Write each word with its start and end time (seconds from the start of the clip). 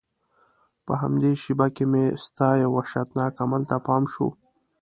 په 0.85 0.93
همدې 1.01 1.31
شېبه 1.41 1.67
کې 1.75 1.85
مې 1.91 2.05
ستا 2.25 2.49
یو 2.61 2.71
وحشتناک 2.77 3.33
عمل 3.43 3.63
ته 3.69 3.77
پام 3.87 4.03
شو. 4.13 4.27